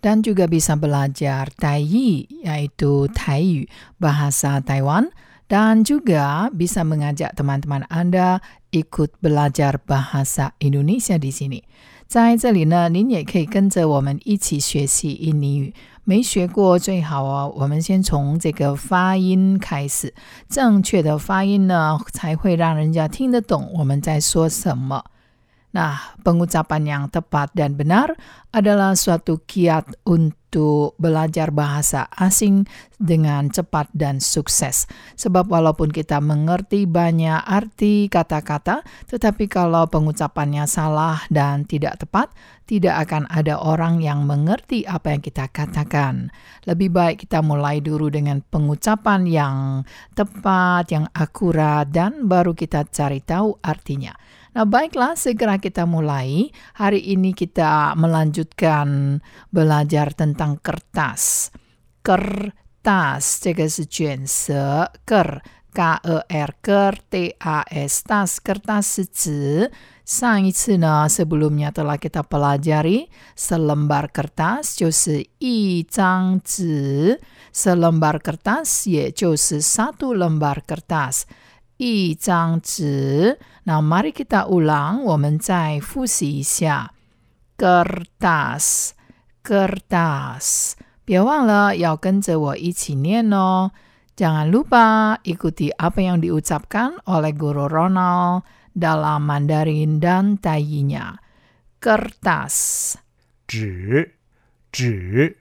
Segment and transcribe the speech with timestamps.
[0.00, 3.64] dan juga bisa belajar Taiyi yaitu Taiyu
[3.96, 5.08] bahasa Taiwan
[5.48, 8.40] dan juga bisa mengajak teman-teman Anda
[8.72, 11.62] ikut belajar bahasa Indonesia di sini.
[12.06, 15.74] 在这里呢，您也可以跟着我们一起学习印尼语。
[16.04, 20.12] 没学过最好哦，我们先从这个发音开始，
[20.50, 25.02] 正确的发音呢，才会让人家听得懂我们在说什么。
[25.69, 28.17] Nah, pengucapan yang tepat dan benar
[28.49, 32.65] adalah suatu kiat untuk belajar bahasa asing
[32.97, 34.89] dengan cepat dan sukses.
[35.13, 38.81] Sebab walaupun kita mengerti banyak arti kata-kata,
[39.13, 42.33] tetapi kalau pengucapannya salah dan tidak tepat,
[42.65, 46.33] tidak akan ada orang yang mengerti apa yang kita katakan.
[46.65, 49.85] Lebih baik kita mulai dulu dengan pengucapan yang
[50.17, 54.17] tepat, yang akurat, dan baru kita cari tahu artinya.
[54.54, 56.52] Nah, baiklah, segera kita mulai.
[56.78, 59.18] Hari ini kita melanjutkan
[59.50, 61.50] belajar tentang kertas.
[62.04, 65.40] Kertas, 这个是卷舌 ker
[65.72, 69.72] k e r ker t a s tas kertas 是指
[70.04, 77.20] 上一次呢，sebelumnya telah kita pelajari selembar kertas 就是一张纸，
[77.52, 81.22] selembar kertas 也就是 satu lembar kertas。
[81.78, 83.38] 一张纸。
[83.64, 86.92] 那 mari kita ulang，我们再复习一下。
[87.56, 88.90] kertas
[89.42, 90.72] kertas，
[91.04, 93.70] 别忘了要跟着我一起念哦。
[94.16, 101.18] Jangan lupa ikuti apa yang diucapkan oleh Guru Ronald dalam Mandarin dan Taiyinya.
[101.82, 102.94] Kertas,
[103.46, 104.14] 纸
[104.70, 105.36] 纸，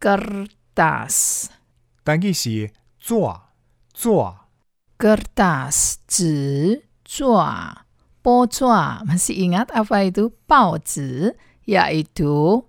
[0.00, 1.50] kertas,
[2.02, 3.50] 单字是做
[3.92, 4.47] 做
[4.98, 7.84] kertas, 纸抓
[8.22, 11.36] 波抓 masih ingat apa itu 报纸
[11.66, 12.64] yaitu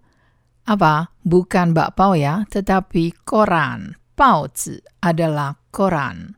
[0.65, 6.35] apa bukan bakpao ya tetapi koran 报纸 adalah koran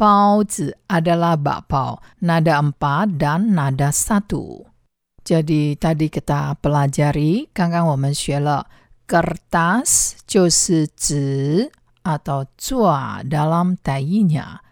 [0.00, 4.64] 包子 adalah bakpao nada empat dan nada satu
[5.24, 8.68] jadi tadi kita pelajari 刚刚我们学了
[9.08, 11.68] kertas 就是纸
[12.04, 14.63] atau 抓 dalam taiyinya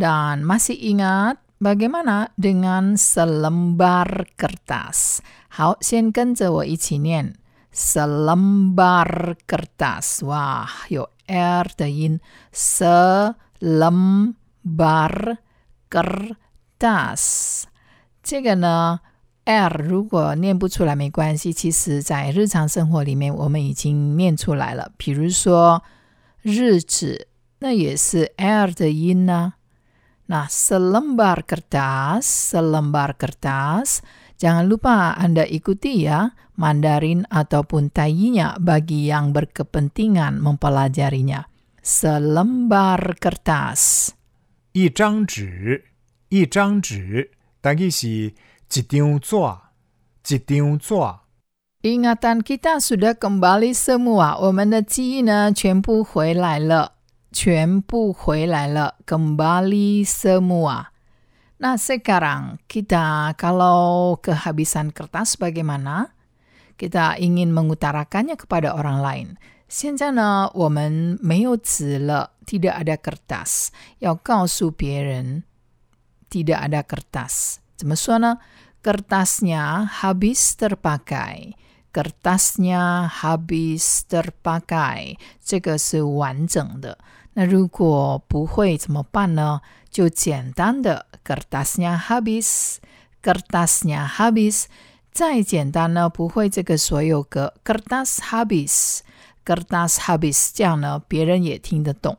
[0.00, 5.20] dan masih ingat bagaimana dengan selembar kertas?
[5.48, 7.34] 好，先跟着我一起念
[7.72, 10.20] selembar kertas.
[10.20, 12.20] Wah, 有 r 的音，
[12.52, 14.34] selembar
[15.90, 17.64] kertas。
[18.22, 19.00] 这个呢，
[19.44, 24.92] r 如果念不出来没关系，其实在日常生活里面我们已经念出来了。
[24.96, 25.82] 比如说
[26.42, 27.28] 日子，
[27.60, 29.54] 那也是 r 的音呢、
[30.30, 34.02] Nah, selembar kertas, selembar kertas.
[34.36, 41.46] Jangan lupa Anda ikuti ya Mandarin ataupun Taiyinya bagi yang berkepentingan mempelajarinya.
[41.80, 44.12] Selembar kertas.
[44.72, 45.84] 一张纸
[46.28, 47.30] 一张纸，
[47.62, 49.38] 单字是一张纸
[50.26, 50.94] 一张纸。
[51.86, 54.36] Ingatan kita sudah kembali semua.
[54.42, 56.92] 我们的记忆呢，全部回来了，
[57.32, 60.92] 全部回来了，kembali semua.
[61.58, 66.12] Nah, sekarang kita kalau kehabisan kertas bagaimana?
[66.76, 69.28] Kita ingin mengutarakannya kepada orang lain.
[69.68, 75.44] 现在呢，我们没有纸了，tidak ada kertas，要告诉别人
[76.28, 77.56] tidak ada kertas.
[77.76, 78.38] 怎么说呢？
[78.82, 81.56] Kertasnya habis terpakai.
[81.92, 85.16] Kertasnya habis terpakai.
[85.42, 86.98] 这个是完整的。
[87.34, 89.60] 那如果不会怎么办呢？
[89.90, 92.76] 就简单的 kertasnya habis,
[93.22, 94.66] kertasnya habis。
[95.12, 99.00] 再简单呢，不会这个所有格 kertas habis,
[99.44, 102.18] kertas habis，这样呢，别人也听得懂。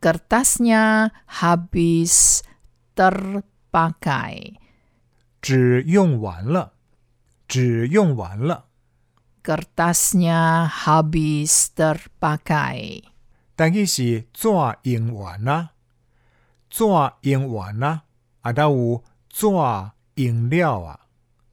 [0.00, 2.40] Kertasnya habis
[2.94, 4.56] terpakai.
[5.40, 6.72] 纸用完了，
[7.48, 8.66] 纸用完了。
[9.42, 13.04] Kertasnya habis terpakai.
[13.56, 14.48] 单字是纸
[14.82, 15.70] 用完啦，
[16.70, 16.84] 纸
[17.22, 18.02] 用完啦，
[18.40, 19.46] 啊，还有纸
[20.14, 21.00] 用了啊，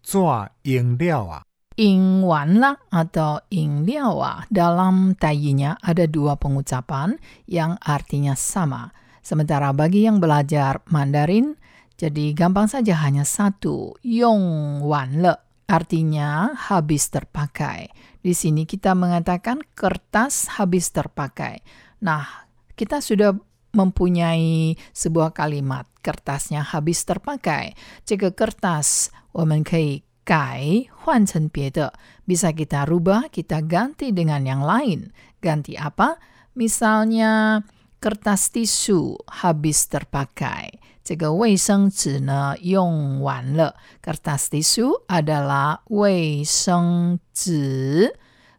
[0.01, 0.18] 纸
[0.63, 1.44] 用了啊。
[1.80, 7.16] 饮完了 atau 饮料啊 dalam taiyinya ada dua pengucapan
[7.48, 8.92] yang artinya sama.
[9.24, 11.56] Sementara bagi yang belajar Mandarin,
[11.95, 15.39] jadi gampang saja hanya satu, yong wan le,
[15.71, 17.88] artinya habis terpakai.
[18.19, 21.63] Di sini kita mengatakan kertas habis terpakai.
[22.04, 23.36] Nah, kita sudah
[23.75, 27.77] mempunyai sebuah kalimat kertasnya habis terpakai.
[28.07, 31.94] Jika kertas, 我们可以改换成别的.
[32.25, 35.13] Bisa kita rubah, kita ganti dengan yang lain.
[35.42, 36.18] Ganti apa?
[36.57, 37.63] Misalnya
[38.01, 40.81] kertas tisu habis terpakai.
[41.04, 43.75] 这个卫生纸呢用完了.
[44.01, 48.13] Kertas tisu adalah 卫生纸.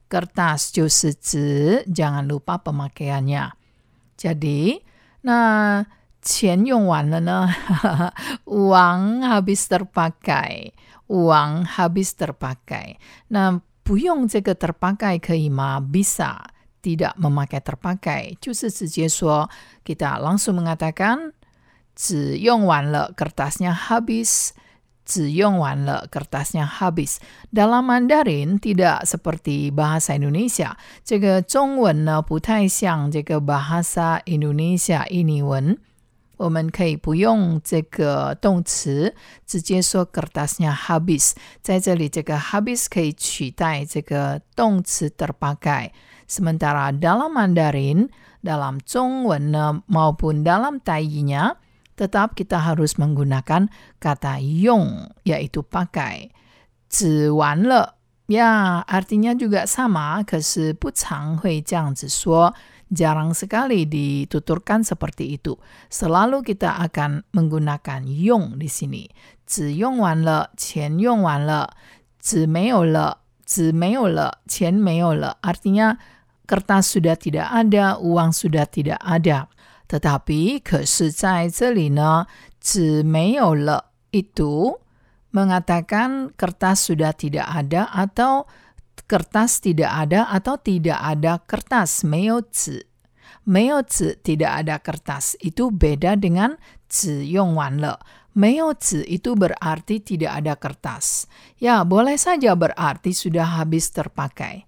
[0.09, 3.53] Kertas 就是纸, jangan lupa pemakaiannya.
[4.19, 4.83] Jadi,
[5.23, 5.87] nah
[6.21, 7.49] 钱用完了呢，
[8.45, 12.95] uang habis terpakai。uang habis terpakai.
[13.31, 15.81] Nah, 不用这个 terpakai 可以吗？
[15.81, 16.39] Bisa.
[16.81, 18.39] Tidak memakai terpakai.
[18.41, 19.51] 就是直接说
[19.85, 21.33] kita langsung mengatakan
[21.95, 24.53] 纸用完了，kertasnya habis.
[25.05, 27.19] 纸用完了，kertasnya habis.
[27.53, 30.77] Dalam Mandarin tidak seperti bahasa Indonesia.
[31.05, 35.79] 这个中文呢不太像这个 bahasa Indonesia ini 文。
[36.37, 39.15] 我们可以不用这个动词，
[39.47, 41.33] 直接说 kertasnya habis。
[41.61, 48.09] 在这里，这个 habis 可以取代这个动词 terpakai。Sementara dalam Mandarin,
[48.43, 51.57] dalam 中文呢 maupun dalam Taiyinya,
[51.96, 53.72] tetap kita harus menggunakan
[54.04, 56.30] kata yong, yaitu pakai.
[56.92, 57.84] Zi wan le,
[58.28, 62.52] ya artinya juga sama, kesi bu chang hui jiang zi suo.
[62.86, 65.58] Jarang sekali dituturkan seperti itu.
[65.90, 69.10] Selalu kita akan menggunakan yong di sini.
[69.42, 71.66] Zi yong wan le, qian yong wan le,
[72.22, 73.10] zi mei le,
[73.42, 75.34] zi mei le, qian mei le.
[75.42, 75.98] Artinya
[76.46, 79.50] kertas sudah tidak ada, uang sudah tidak ada.
[79.96, 82.28] Tetapi kesecaicelina
[83.56, 83.80] le
[84.12, 84.76] itu
[85.32, 88.44] mengatakan kertas sudah tidak ada atau
[89.08, 92.84] kertas tidak ada atau tidak ada kertas meozi.
[94.20, 96.60] Tidak ada kertas itu beda dengan
[96.92, 97.96] zi yongwan le.
[99.08, 101.32] Itu berarti tidak ada kertas.
[101.56, 104.68] Ya, boleh saja berarti sudah habis terpakai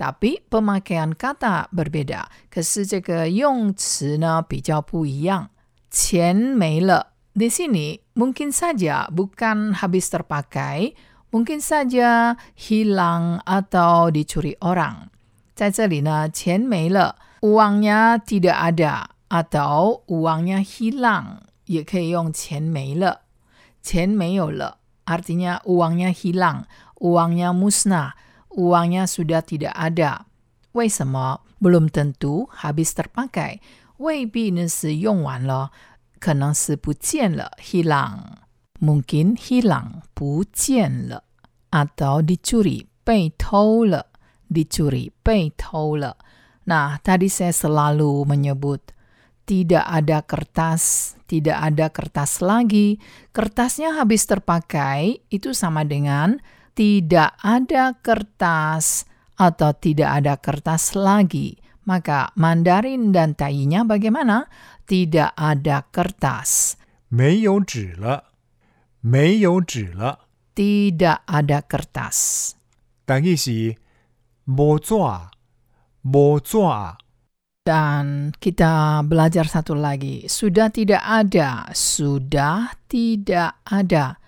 [0.00, 2.28] Tapi pemakaian kata berbeda.
[2.50, 5.48] 可是这个用词呢比较不一样。
[5.90, 10.92] 钱没了 di sini mungkin saja bukan habis terpakai,
[11.32, 15.08] mungkin saja hilang atau dicuri orang.
[15.54, 23.20] 在这里呢，钱没了，uangnya tidak ada atau uangnya hilang，也可以用钱没了，
[23.82, 26.64] 钱没有了，artinya uangnya hilang,
[27.00, 28.12] uangnya musnah,
[28.50, 30.26] uangnya sudah tidak ada.
[30.72, 31.40] 为什么？
[31.56, 33.60] belum tentu habis terpakai，
[33.96, 35.72] 未必呢是用完了，
[36.20, 41.24] 可能是不见了，hilang。mungkin hilang, 不见了，
[41.70, 44.12] atau dicuri, 被偷了，
[44.52, 46.18] dicuri, 被偷了。
[46.68, 48.92] Nah, tadi saya selalu menyebut
[49.48, 53.00] tidak ada kertas, tidak ada kertas lagi.
[53.32, 56.36] Kertasnya habis terpakai, itu sama dengan
[56.76, 61.56] tidak ada kertas atau tidak ada kertas lagi.
[61.86, 64.50] Maka Mandarin dan Taiyinya bagaimana?
[64.86, 66.74] Tidak ada kertas.
[67.08, 68.34] 没有纸了。
[69.00, 70.26] 没有纸了。
[70.54, 72.52] Tidak ada kertas.
[73.06, 73.76] 但意是
[74.46, 74.94] 无纸，
[76.02, 76.58] 无纸。
[77.66, 80.26] Dan kita belajar satu lagi.
[80.30, 81.70] Sudah tidak ada.
[81.74, 84.18] Sudah tidak ada.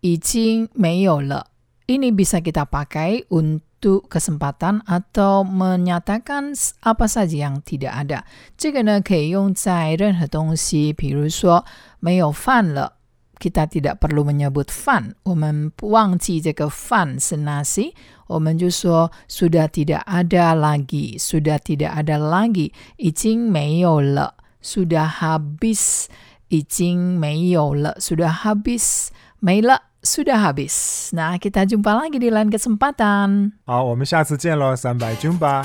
[0.00, 1.48] 已经没有了.
[1.86, 6.54] Ini bisa kita pakai untuk kesempatan atau menyatakan
[6.86, 8.22] apa saja yang tidak ada.
[8.56, 11.64] 这个呢可以用在任何东西，比如说
[11.98, 13.00] 没有饭了。
[13.40, 15.14] kita tidak perlu menyebut fan.
[15.24, 17.94] 我们忘记这个饭是 nasi，
[18.26, 26.04] 我们就说 sudah tidak ada lagi, sudah tidak ada lagi, 已经没有了，sudah habis,
[26.48, 31.08] 已经没有了，sudah habis, 没了 ，sudah habis.
[31.12, 33.52] Nah, kita jumpa lagi di lain kesempatan.
[33.64, 35.64] 好，我们下次见喽，三百军吧。